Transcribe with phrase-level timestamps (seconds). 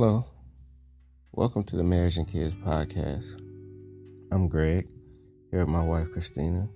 [0.00, 0.24] Hello.
[1.32, 3.26] Welcome to the Marriage and Kids podcast.
[4.30, 4.86] I'm Greg,
[5.50, 6.68] here with my wife Christina.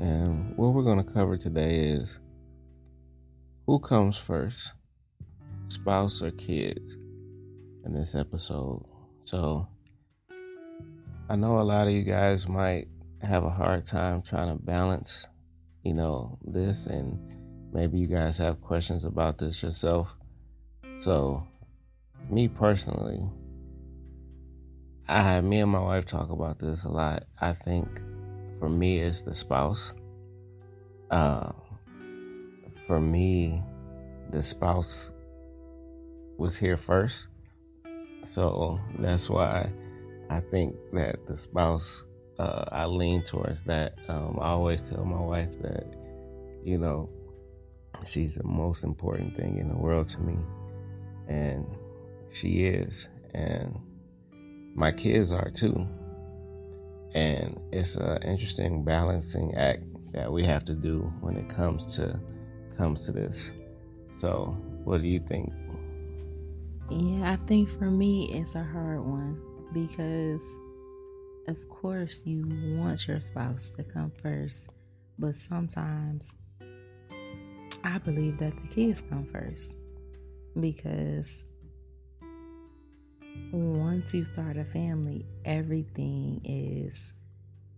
[0.00, 2.08] And what we're going to cover today is
[3.68, 4.72] who comes first,
[5.68, 6.96] spouse or kids,
[7.84, 8.84] in this episode.
[9.22, 9.68] So,
[11.30, 12.88] I know a lot of you guys might
[13.22, 15.28] have a hard time trying to balance,
[15.84, 17.16] you know, this, and
[17.72, 20.08] maybe you guys have questions about this yourself.
[20.98, 21.46] So,
[22.30, 23.28] me personally,
[25.08, 27.24] I me and my wife talk about this a lot.
[27.40, 27.88] I think
[28.58, 29.92] for me it's the spouse.
[31.10, 31.52] Uh,
[32.86, 33.62] for me,
[34.30, 35.10] the spouse
[36.38, 37.28] was here first,
[38.30, 39.70] so that's why
[40.30, 42.04] I think that the spouse.
[42.36, 43.94] Uh, I lean towards that.
[44.08, 45.86] Um, I always tell my wife that,
[46.64, 47.08] you know,
[48.08, 50.36] she's the most important thing in the world to me,
[51.28, 51.64] and
[52.34, 53.78] she is, and
[54.74, 55.86] my kids are too.
[57.14, 62.18] And it's an interesting balancing act that we have to do when it comes to
[62.76, 63.52] comes to this.
[64.18, 65.52] So, what do you think?
[66.90, 69.40] Yeah, I think for me it's a hard one
[69.72, 70.42] because
[71.48, 72.44] of course you
[72.78, 74.70] want your spouse to come first,
[75.18, 76.32] but sometimes
[77.82, 79.78] I believe that the kids come first
[80.58, 81.46] because
[83.52, 87.14] once you start a family, everything is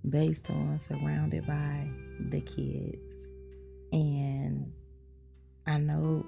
[0.08, 1.88] based on surrounded by
[2.30, 3.28] the kids.
[3.92, 4.72] And
[5.66, 6.24] I know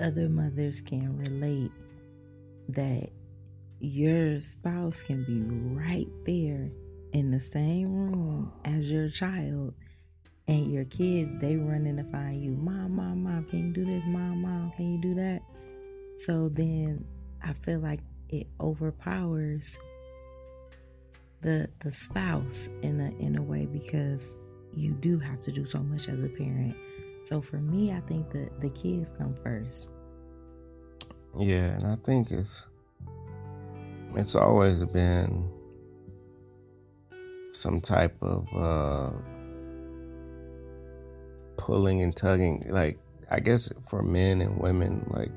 [0.00, 1.72] other mothers can relate
[2.68, 3.10] that
[3.80, 5.40] your spouse can be
[5.74, 6.70] right there
[7.12, 9.74] in the same room as your child
[10.48, 14.02] and your kids they running to find you mom mom mom can you do this
[14.06, 15.40] mom mom can you do that
[16.18, 17.04] so then
[17.42, 19.78] i feel like it overpowers
[21.42, 24.40] the the spouse in a in a way because
[24.74, 26.74] you do have to do so much as a parent.
[27.24, 29.90] So for me, I think that the kids come first.
[31.38, 32.64] Yeah, and I think it's
[34.16, 35.48] it's always been
[37.52, 39.10] some type of uh
[41.56, 42.98] pulling and tugging like
[43.30, 45.30] I guess for men and women like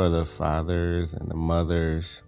[0.00, 2.22] for the fathers and the mothers,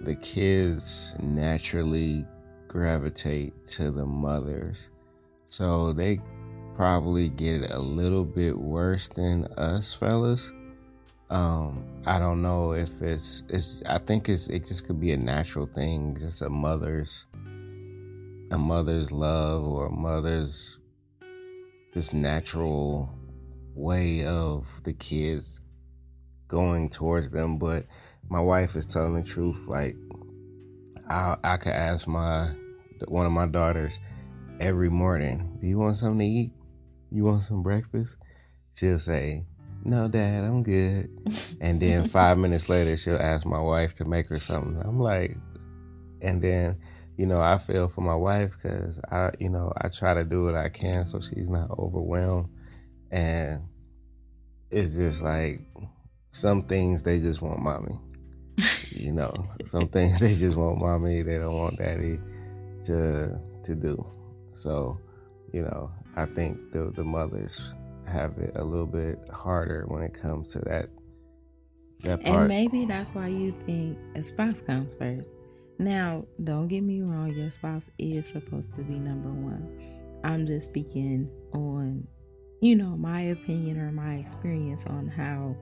[0.00, 2.24] the kids naturally
[2.66, 4.88] gravitate to the mothers.
[5.50, 6.18] So they
[6.74, 10.50] probably get a little bit worse than us fellas.
[11.28, 15.18] Um, I don't know if it's it's I think it's it just could be a
[15.18, 17.26] natural thing, just a mother's
[18.50, 20.78] a mother's love or a mother's
[21.92, 23.14] just natural
[23.74, 25.61] way of the kids
[26.52, 27.58] going towards them.
[27.58, 27.86] But
[28.28, 29.58] my wife is telling the truth.
[29.66, 29.96] Like
[31.08, 32.50] I, I could ask my
[33.08, 33.98] one of my daughters
[34.60, 36.52] every morning, "Do you want something to eat?
[37.10, 38.14] You want some breakfast?"
[38.74, 39.44] She'll say,
[39.84, 41.10] "No, Dad, I'm good."
[41.60, 44.80] and then five minutes later, she'll ask my wife to make her something.
[44.84, 45.36] I'm like,
[46.20, 46.78] and then
[47.16, 50.44] you know I feel for my wife because I you know I try to do
[50.44, 52.50] what I can so she's not overwhelmed,
[53.10, 53.62] and
[54.70, 55.60] it's just like
[56.32, 57.98] some things they just want mommy.
[58.90, 59.32] you know,
[59.70, 61.22] some things they just want mommy.
[61.22, 62.18] They don't want daddy
[62.84, 64.04] to to do.
[64.56, 64.98] So,
[65.52, 67.74] you know, I think the the mothers
[68.06, 70.88] have it a little bit harder when it comes to that.
[72.02, 72.40] That part.
[72.40, 75.30] And maybe that's why you think a spouse comes first.
[75.78, 80.20] Now, don't get me wrong, your spouse is supposed to be number one.
[80.24, 82.06] I'm just speaking on,
[82.60, 85.56] you know, my opinion or my experience on how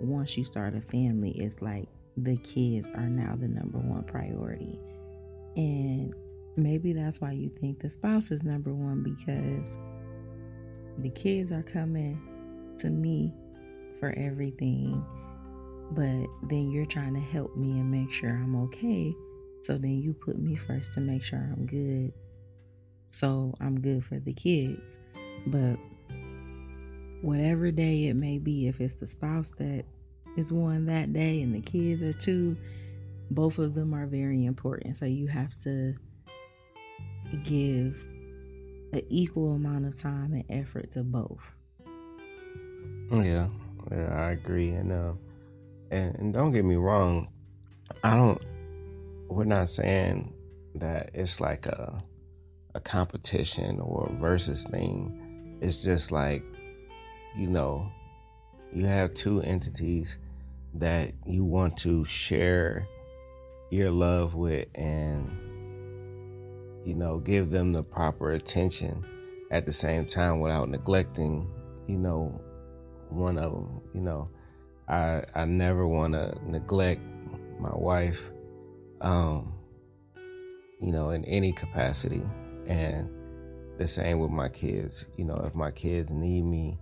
[0.00, 4.78] once you start a family, it's like the kids are now the number one priority.
[5.56, 6.14] And
[6.56, 9.78] maybe that's why you think the spouse is number one because
[10.98, 12.20] the kids are coming
[12.78, 13.32] to me
[14.00, 15.04] for everything.
[15.92, 19.14] But then you're trying to help me and make sure I'm okay.
[19.62, 22.12] So then you put me first to make sure I'm good.
[23.10, 24.98] So I'm good for the kids.
[25.46, 25.76] But
[27.22, 29.84] whatever day it may be, if it's the spouse that
[30.38, 32.56] is one that day and the kids are two,
[33.30, 34.96] both of them are very important.
[34.96, 35.94] So you have to
[37.44, 37.96] give
[38.92, 41.40] an equal amount of time and effort to both.
[43.10, 43.48] Yeah,
[43.90, 44.70] yeah, I agree.
[44.70, 45.12] And uh,
[45.90, 47.28] and, and don't get me wrong,
[48.04, 48.42] I don't.
[49.28, 50.32] We're not saying
[50.76, 52.02] that it's like a
[52.74, 55.58] a competition or a versus thing.
[55.60, 56.44] It's just like,
[57.36, 57.90] you know,
[58.72, 60.18] you have two entities
[60.78, 62.86] that you want to share
[63.70, 65.30] your love with and
[66.84, 69.04] you know give them the proper attention
[69.50, 71.50] at the same time without neglecting
[71.86, 72.40] you know
[73.10, 74.28] one of them you know.
[74.88, 77.02] I i never want to neglect
[77.60, 78.22] my wife
[79.02, 79.52] um
[80.80, 82.22] you know in any capacity.
[82.66, 83.08] And
[83.78, 85.06] the same with my kids.
[85.16, 86.78] You know if my kids need me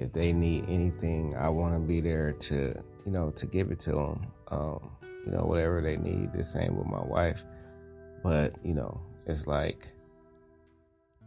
[0.00, 2.74] if they need anything i want to be there to
[3.04, 4.90] you know to give it to them um
[5.24, 7.42] you know whatever they need the same with my wife.
[8.22, 9.88] But you know it's like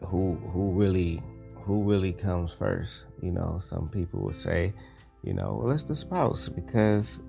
[0.05, 1.21] who who really
[1.55, 3.03] who really comes first?
[3.21, 4.73] You know some people would say
[5.23, 7.19] you know well it's the spouse because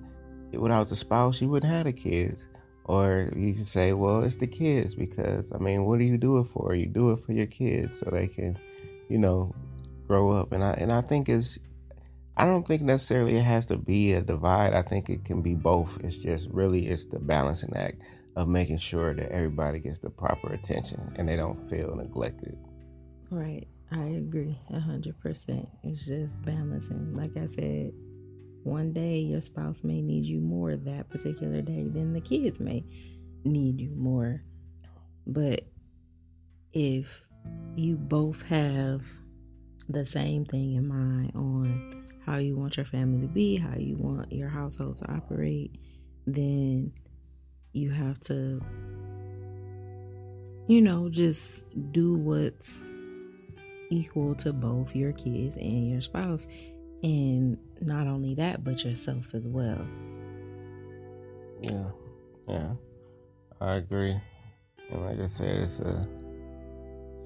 [0.53, 2.43] without the spouse you wouldn't have the kids.
[2.87, 6.39] Or you can say well it's the kids because i mean what do you do
[6.39, 6.75] it for?
[6.75, 8.59] You do it for your kids so they can
[9.09, 9.55] you know
[10.07, 11.59] grow up and i and i think it's
[12.37, 15.55] i don't think necessarily it has to be a divide i think it can be
[15.55, 18.01] both it's just really it's the balancing act
[18.37, 22.59] of making sure that everybody gets the proper attention and they don't feel neglected.
[23.31, 23.67] Right.
[23.93, 25.69] I agree a hundred percent.
[25.85, 27.15] It's just balancing.
[27.15, 27.93] Like I said,
[28.65, 32.83] one day your spouse may need you more that particular day than the kids may
[33.45, 34.43] need you more.
[35.27, 35.61] But
[36.73, 37.07] if
[37.77, 39.03] you both have
[39.89, 43.97] the same thing in mind on how you want your family to be, how you
[43.97, 45.79] want your household to operate,
[46.27, 46.93] then
[47.73, 48.63] you have to
[50.67, 52.87] you know just do what's
[53.91, 56.49] equal to both your kids and your spouse.
[57.03, 59.87] And not only that but yourself as well.
[61.63, 61.85] Yeah
[62.49, 62.73] yeah
[63.61, 64.19] i agree.
[64.91, 66.09] And like i said it's a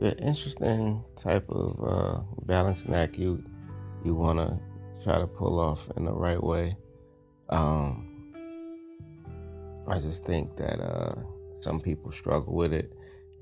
[0.01, 3.43] an interesting type of uh, balancing act you
[4.05, 4.59] you want to
[5.03, 6.77] try to pull off in the right way
[7.49, 8.09] um
[9.89, 11.15] I just think that uh,
[11.61, 12.93] some people struggle with it.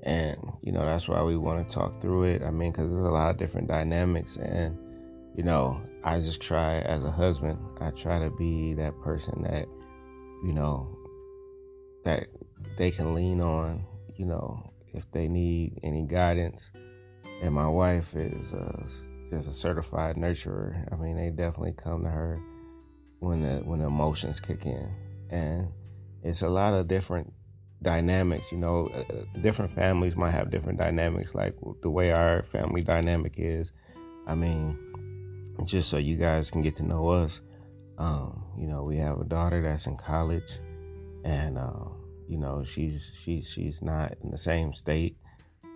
[0.03, 2.41] And, you know, that's why we want to talk through it.
[2.41, 4.37] I mean, because there's a lot of different dynamics.
[4.37, 4.77] And,
[5.35, 9.67] you know, I just try as a husband, I try to be that person that,
[10.45, 10.97] you know,
[12.05, 12.27] that
[12.77, 16.69] they can lean on, you know, if they need any guidance.
[17.41, 18.83] And my wife is uh,
[19.29, 20.91] just a certified nurturer.
[20.91, 22.39] I mean, they definitely come to her
[23.19, 24.89] when the when the emotions kick in.
[25.29, 25.67] And
[26.23, 27.31] it's a lot of different
[27.83, 28.47] dynamics.
[28.51, 31.35] You know, uh, uh, different families might have different dynamics.
[31.35, 33.71] Like the way our family dynamic is.
[34.25, 34.77] I mean,
[35.65, 37.39] just so you guys can get to know us.
[37.99, 40.59] Um, you know, we have a daughter that's in college,
[41.23, 41.89] and uh,
[42.27, 45.17] you know she's she's she's not in the same state.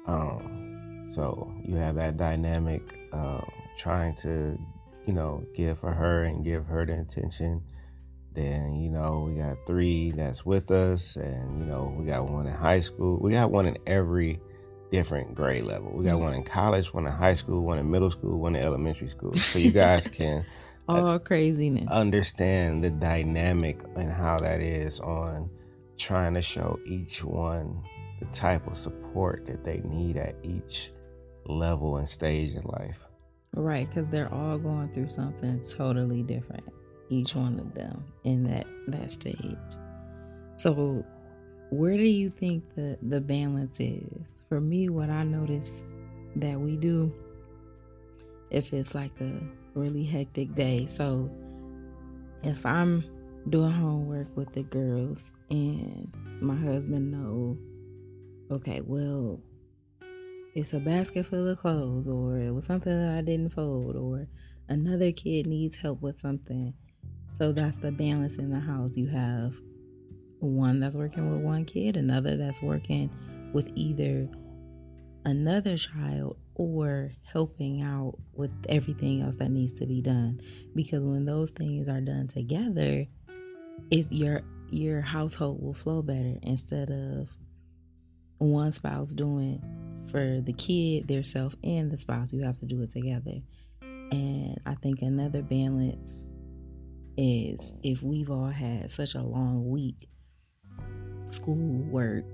[0.07, 2.81] Um, so you have that dynamic
[3.13, 3.41] uh,
[3.77, 4.57] trying to,
[5.05, 7.61] you know, give for her and give her the attention
[8.33, 12.47] then, you know, we got three that's with us, and, you know, we got one
[12.47, 13.17] in high school.
[13.19, 14.39] We got one in every
[14.91, 15.91] different grade level.
[15.91, 16.23] We got mm-hmm.
[16.23, 19.35] one in college, one in high school, one in middle school, one in elementary school.
[19.37, 20.45] So you guys can
[20.87, 25.49] all uh, craziness understand the dynamic and how that is on
[26.01, 27.81] trying to show each one
[28.19, 30.91] the type of support that they need at each
[31.45, 32.97] level and stage in life.
[33.53, 36.63] Right, because they're all going through something totally different
[37.11, 39.57] each one of them in that that stage.
[40.57, 41.03] So
[41.69, 44.41] where do you think the the balance is?
[44.49, 45.83] For me, what I notice
[46.37, 47.13] that we do
[48.49, 49.31] if it's like a
[49.75, 50.85] really hectic day.
[50.87, 51.29] So
[52.43, 53.03] if I'm
[53.49, 57.57] doing homework with the girls and my husband know
[58.51, 59.39] okay, well,
[60.55, 64.27] it's a basket full of clothes or it was something that I didn't fold or
[64.67, 66.73] another kid needs help with something
[67.41, 68.95] so that's the balance in the house.
[68.95, 69.55] You have
[70.39, 73.09] one that's working with one kid, another that's working
[73.51, 74.29] with either
[75.25, 80.39] another child or helping out with everything else that needs to be done.
[80.75, 83.05] Because when those things are done together,
[83.89, 87.27] it's your your household will flow better instead of
[88.37, 89.61] one spouse doing
[90.09, 92.33] for the kid, their self, and the spouse.
[92.33, 93.41] You have to do it together.
[93.81, 96.27] And I think another balance
[97.17, 100.09] is if we've all had such a long week,
[101.29, 102.25] school, work,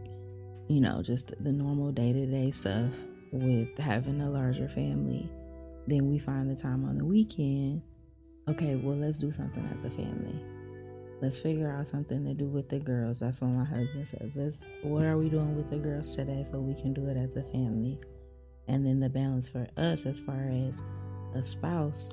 [0.67, 2.91] you know, just the normal day to day stuff
[3.31, 5.29] with having a larger family,
[5.87, 7.81] then we find the time on the weekend.
[8.47, 10.41] Okay, well, let's do something as a family.
[11.19, 13.19] Let's figure out something to do with the girls.
[13.19, 14.31] That's what my husband says.
[14.35, 17.35] Let's, what are we doing with the girls today so we can do it as
[17.35, 17.99] a family?
[18.67, 20.81] And then the balance for us, as far as
[21.33, 22.11] a spouse,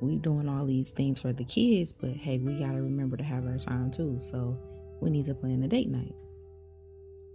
[0.00, 3.46] we doing all these things for the kids, but hey, we gotta remember to have
[3.46, 4.18] our time too.
[4.20, 4.58] So
[5.00, 6.14] we need to plan a date night.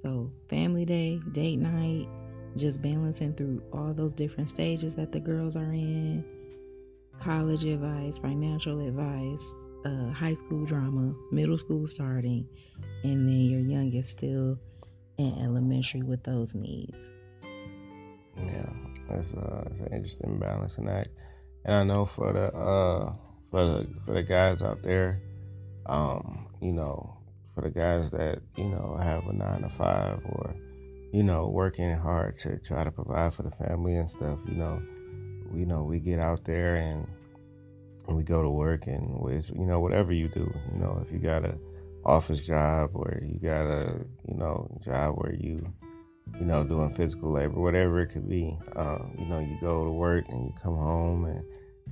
[0.04, 2.08] So family day, date night,
[2.58, 6.24] just balancing through all those different stages that the girls are in,
[7.20, 12.48] college advice, financial advice, uh, high school drama, middle school starting,
[13.04, 14.58] and then your youngest still
[15.18, 17.10] in elementary with those needs.
[18.38, 18.70] Yeah,
[19.10, 21.10] that's, uh, that's an interesting balancing act.
[21.64, 23.14] And I know for the uh,
[23.50, 25.22] for the for the guys out there,
[25.86, 27.18] um, you know,
[27.54, 30.56] for the guys that you know have a nine to five or
[31.12, 34.80] you know working hard to try to provide for the family and stuff, you know,
[35.52, 37.08] we know we get out there and
[38.08, 41.20] we go to work and with you know whatever you do, you know, if you
[41.20, 41.58] got a
[42.06, 45.66] office job or you got a you know job where you
[46.40, 48.58] you know, doing physical labor, whatever it could be.
[48.76, 51.44] Uh, you know, you go to work and you come home and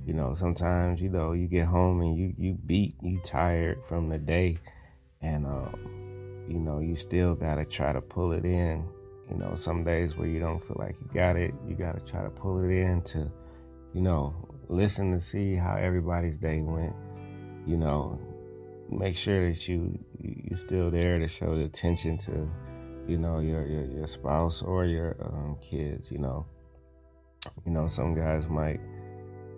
[0.04, 4.08] you know, sometimes, you know, you get home and you you beat, you tired from
[4.08, 4.58] the day
[5.22, 8.86] and um, you know, you still gotta try to pull it in.
[9.30, 12.22] You know, some days where you don't feel like you got it, you gotta try
[12.22, 13.30] to pull it in to,
[13.94, 14.34] you know,
[14.68, 16.94] listen to see how everybody's day went.
[17.66, 18.18] You know,
[18.90, 22.48] make sure that you you're still there to show the attention to
[23.06, 26.46] you know your your, your spouse or your um, kids you know
[27.66, 28.80] you know some guys might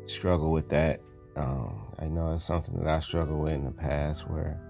[0.06, 1.00] struggle with that
[1.36, 4.60] um, i know it's something that i struggled with in the past where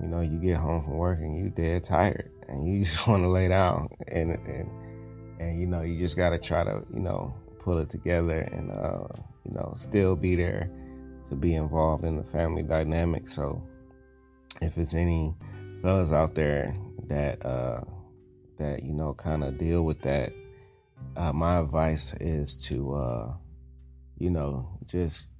[0.00, 3.22] you know you get home from work and you dead tired and you just want
[3.22, 4.70] to lay down and and
[5.40, 7.34] and you know you just got to try to you know
[7.68, 9.06] pull it together and uh,
[9.44, 10.70] you know still be there
[11.28, 13.30] to be involved in the family dynamic.
[13.30, 13.62] So
[14.62, 15.34] if it's any
[15.82, 16.74] fellas out there
[17.08, 17.82] that uh
[18.56, 20.32] that you know kind of deal with that
[21.16, 23.32] uh, my advice is to uh,
[24.16, 25.30] you know just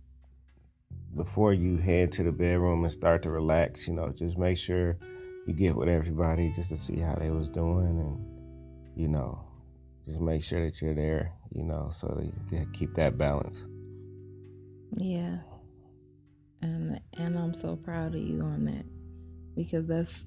[1.17, 4.99] before you head to the bedroom and start to relax you know just make sure
[5.47, 9.48] you get with everybody just to see how they was doing and you know
[10.09, 13.57] just make sure that you're there you know so that you can keep that balance.
[14.97, 15.39] Yeah.
[16.61, 18.85] And and i'm so proud of you on that
[19.55, 20.27] because that's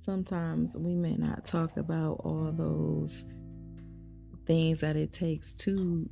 [0.00, 3.26] sometimes we may not talk about all those
[4.46, 6.08] things that it takes to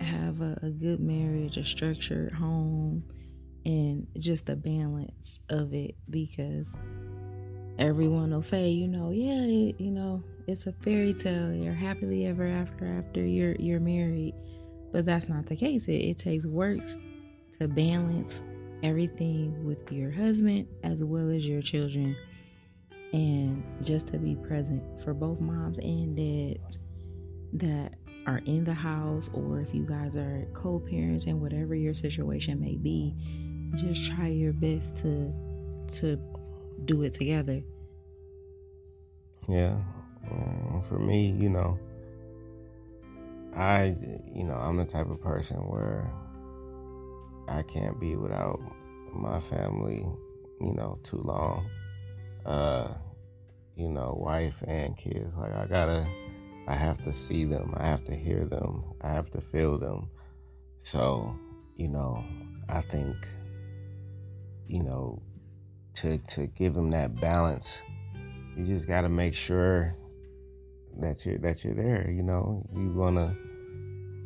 [0.00, 3.04] have a, a good marriage, a structured home,
[3.64, 6.68] and just the balance of it because
[7.78, 11.52] everyone will say, you know, yeah, it, you know, it's a fairy tale.
[11.52, 14.34] You're happily ever after after you're you're married,
[14.92, 15.86] but that's not the case.
[15.86, 16.96] It, it takes works
[17.58, 18.42] to balance
[18.82, 22.14] everything with your husband as well as your children
[23.12, 26.78] and just to be present for both moms and dads
[27.54, 27.94] that
[28.26, 32.76] are in the house or if you guys are co-parents and whatever your situation may
[32.76, 33.14] be
[33.76, 35.32] just try your best to
[35.94, 36.18] to
[36.84, 37.62] do it together
[39.48, 39.76] yeah
[40.30, 41.78] um, for me you know
[43.56, 43.94] i
[44.34, 46.10] you know i'm the type of person where
[47.48, 48.60] i can't be without
[49.12, 50.06] my family
[50.60, 51.68] you know too long
[52.44, 52.88] uh,
[53.76, 55.34] you know, wife and kids.
[55.36, 56.08] Like I gotta,
[56.66, 57.74] I have to see them.
[57.76, 58.84] I have to hear them.
[59.02, 60.08] I have to feel them.
[60.82, 61.36] So,
[61.76, 62.24] you know,
[62.68, 63.16] I think,
[64.66, 65.20] you know,
[65.96, 67.80] to to give them that balance,
[68.56, 69.96] you just gotta make sure
[71.00, 72.10] that you're that you're there.
[72.10, 73.36] You know, you wanna,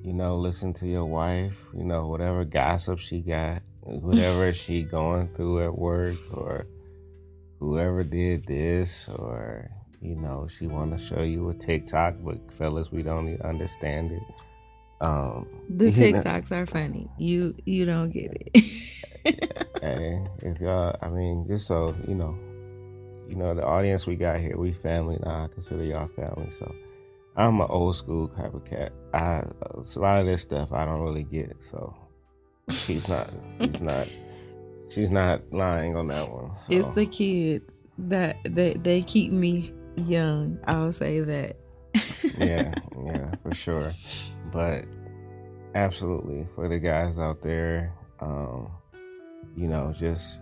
[0.03, 1.57] you know, listen to your wife.
[1.75, 6.67] You know, whatever gossip she got, whatever she going through at work or
[7.61, 12.91] whoever did this or you know she want to show you a tiktok but fellas
[12.91, 14.23] we don't understand it
[15.07, 16.59] um the tiktoks know.
[16.59, 18.65] are funny you you don't get it
[19.83, 22.37] hey if y'all i mean just so you know
[23.29, 26.75] you know the audience we got here we family now i consider y'all family so
[27.37, 31.01] i'm an old school type of cat i a lot of this stuff i don't
[31.01, 31.95] really get so
[32.71, 34.09] she's not she's not
[34.91, 36.51] She's not lying on that one.
[36.67, 36.73] So.
[36.73, 40.59] It's the kids that they they keep me young.
[40.65, 41.57] I'll say that.
[42.37, 42.75] yeah,
[43.07, 43.95] yeah, for sure.
[44.53, 44.87] But
[45.77, 48.69] absolutely for the guys out there, um,
[49.61, 50.39] you know, just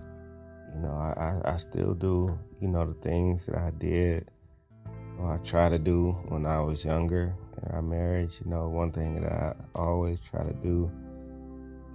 [0.74, 4.30] you know, I, I still do, you know, the things that I did
[5.18, 8.34] or I try to do when I was younger in our marriage.
[8.44, 10.88] You know, one thing that I always try to do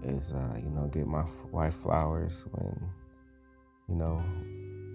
[0.03, 2.89] is uh, you know get my wife flowers when
[3.87, 4.21] you know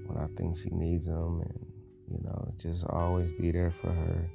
[0.06, 1.66] when I think she needs them, and
[2.10, 4.30] you know just always be there for her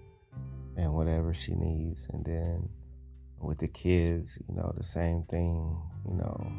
[0.78, 2.08] and whatever she needs.
[2.12, 2.70] And then
[3.40, 5.78] with the kids, you know, the same thing.
[6.10, 6.52] You know,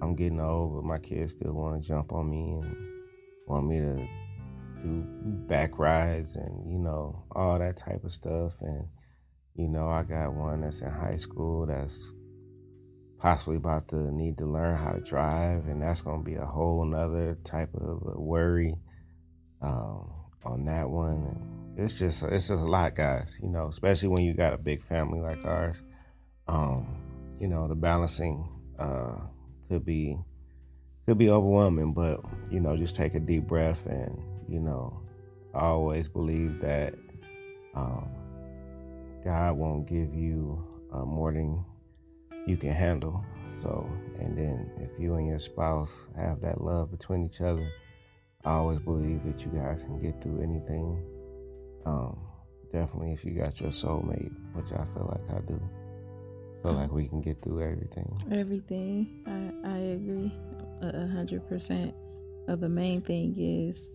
[0.00, 2.76] I'm getting old, but my kids still want to jump on me and
[3.46, 4.06] want me to
[4.82, 5.04] do
[5.48, 8.52] back rides and you know all that type of stuff.
[8.60, 8.86] And
[9.54, 11.98] you know, I got one that's in high school that's
[13.18, 16.84] possibly about to need to learn how to drive, and that's gonna be a whole
[16.84, 18.76] nother type of worry
[19.62, 20.10] um,
[20.44, 21.26] on that one.
[21.26, 23.36] And it's just it's just a lot, guys.
[23.42, 25.76] You know, especially when you got a big family like ours.
[26.46, 27.02] Um,
[27.40, 29.16] you know, the balancing uh,
[29.68, 30.18] could be
[31.06, 32.20] could be overwhelming, but
[32.50, 35.00] you know, just take a deep breath and you know,
[35.54, 36.94] I always believe that
[37.74, 38.08] um,
[39.24, 41.64] God won't give you uh, more than
[42.46, 43.24] you can handle.
[43.60, 47.68] So, and then if you and your spouse have that love between each other,
[48.44, 51.02] I always believe that you guys can get through anything.
[51.84, 52.18] Um,
[52.72, 55.60] definitely, if you got your soulmate, which I feel like I do,
[56.62, 58.22] feel like we can get through everything.
[58.32, 60.32] Everything, I I agree,
[60.82, 61.94] a hundred percent.
[62.48, 63.90] Of the main thing is,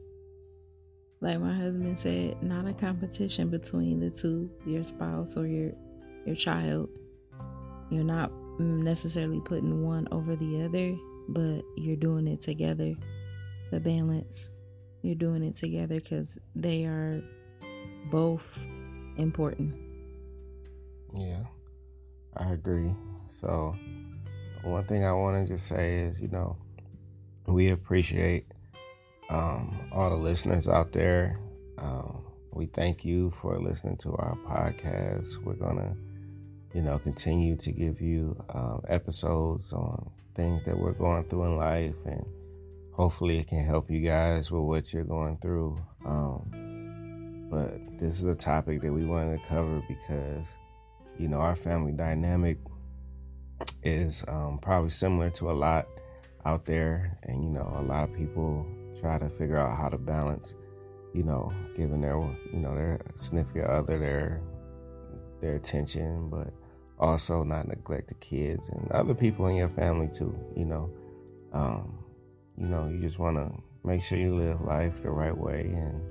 [1.20, 5.72] like my husband said, not a competition between the two, your spouse or your
[6.26, 6.90] your child.
[7.90, 10.96] You're not necessarily putting one over the other,
[11.30, 12.96] but you're doing it together
[13.74, 14.52] the balance.
[15.02, 17.22] You're doing it together because they are
[18.12, 18.44] both
[19.18, 19.74] important.
[21.16, 21.44] Yeah,
[22.38, 22.94] I agree.
[23.42, 23.76] So,
[24.64, 26.56] one thing I want to just say is, you know,
[27.46, 28.48] we appreciate
[29.30, 31.40] um, all the listeners out there.
[31.78, 35.44] Um, we thank you for listening to our podcast.
[35.44, 35.96] We're gonna,
[36.74, 41.58] you know, continue to give you um, episodes on things that we're going through in
[41.58, 42.26] life and
[42.92, 45.78] hopefully it can help you guys with what you're going through.
[46.06, 50.48] Um, but this is a topic that we wanted to cover because,
[51.18, 52.58] you know, our family dynamic
[53.84, 55.88] is um, probably similar to a lot
[56.46, 57.18] out there.
[57.24, 58.66] And, you know, a lot of people
[59.00, 60.54] try to figure out how to balance,
[61.14, 62.18] you know, giving their,
[62.52, 64.42] you know, their significant other their,
[65.42, 66.54] their attention, but
[67.00, 70.90] also not neglect the kids and other people in your family too, you know.
[71.52, 72.00] Um,
[72.58, 73.52] you know, you just want to
[73.84, 76.02] make sure you live life the right way, and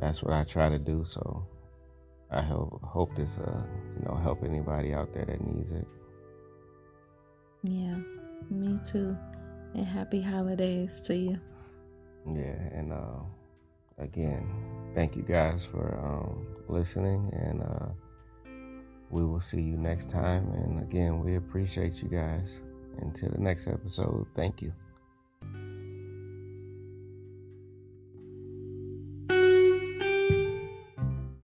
[0.00, 1.04] that's what I try to do.
[1.06, 1.46] So
[2.30, 3.62] I hope hope this, uh,
[3.98, 5.86] you know, help anybody out there that needs it.
[7.62, 7.96] Yeah,
[8.50, 9.16] me too.
[9.74, 11.38] And happy holidays to you.
[12.26, 13.20] Yeah, and uh,
[13.98, 14.46] again,
[14.94, 17.88] thank you guys for um, listening, and uh,
[19.10, 20.50] we will see you next time.
[20.52, 22.60] And again, we appreciate you guys.
[23.00, 24.72] Until the next episode, thank you.